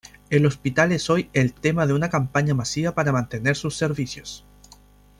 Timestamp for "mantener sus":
3.11-3.77